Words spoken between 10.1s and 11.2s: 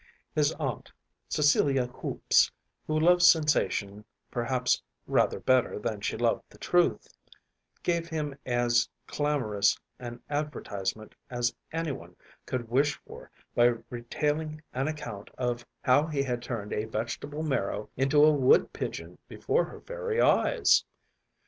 advertisement